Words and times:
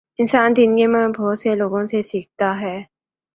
انسان 0.19 0.53
زندگی 0.57 0.87
میں 0.87 1.07
بہت 1.17 1.39
سے 1.39 1.55
لوگوں 1.55 1.85
سے 1.87 2.01
سیکھتا 2.03 2.49
ہے۔ 2.61 2.77